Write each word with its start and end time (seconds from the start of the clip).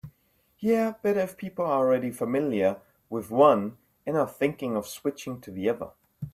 Yeah, 0.57 0.93
better 1.03 1.19
if 1.19 1.37
people 1.37 1.63
are 1.63 1.85
already 1.85 2.09
familiar 2.09 2.81
with 3.07 3.29
one 3.29 3.77
and 4.03 4.17
are 4.17 4.27
thinking 4.27 4.75
of 4.75 4.87
switching 4.87 5.39
to 5.41 5.51
the 5.51 5.69
other. 5.69 5.91